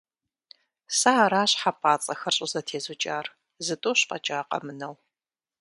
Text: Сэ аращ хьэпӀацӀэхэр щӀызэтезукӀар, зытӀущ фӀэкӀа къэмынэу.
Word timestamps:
Сэ 0.97 1.11
аращ 1.23 1.51
хьэпӀацӀэхэр 1.61 2.33
щӀызэтезукӀар, 2.35 3.25
зытӀущ 3.65 3.99
фӀэкӀа 4.07 4.39
къэмынэу. 4.49 4.95